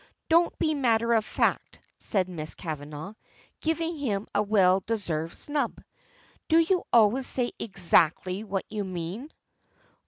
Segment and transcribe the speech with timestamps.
[0.29, 3.13] "Don't be matter of fact!" says Miss Kavanagh,
[3.59, 5.79] giving him a well deserved snub.
[6.47, 9.29] "Do you always say exactly what you mean?"